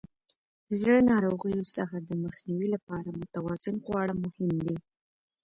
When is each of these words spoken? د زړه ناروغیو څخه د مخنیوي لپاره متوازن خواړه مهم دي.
د 0.67 0.69
زړه 0.81 0.97
ناروغیو 1.11 1.63
څخه 1.77 1.95
د 1.99 2.09
مخنیوي 2.23 2.67
لپاره 2.75 3.09
متوازن 3.19 3.75
خواړه 3.85 4.13
مهم 4.23 4.51
دي. 4.65 4.75